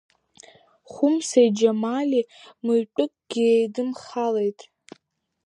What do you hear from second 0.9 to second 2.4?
Хәымсеи Џьамали